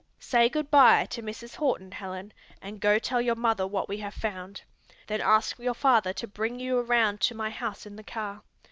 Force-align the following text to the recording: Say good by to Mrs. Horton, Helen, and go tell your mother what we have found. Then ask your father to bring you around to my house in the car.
Say 0.17 0.49
good 0.49 0.71
by 0.71 1.05
to 1.11 1.21
Mrs. 1.21 1.57
Horton, 1.57 1.91
Helen, 1.91 2.33
and 2.59 2.79
go 2.79 2.97
tell 2.97 3.21
your 3.21 3.35
mother 3.35 3.67
what 3.67 3.87
we 3.87 3.97
have 3.99 4.15
found. 4.15 4.63
Then 5.05 5.21
ask 5.21 5.59
your 5.59 5.75
father 5.75 6.11
to 6.11 6.25
bring 6.27 6.59
you 6.59 6.79
around 6.79 7.21
to 7.21 7.35
my 7.35 7.51
house 7.51 7.85
in 7.85 7.97
the 7.97 8.03
car. 8.03 8.41